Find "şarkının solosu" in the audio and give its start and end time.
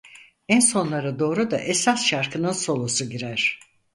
2.05-3.09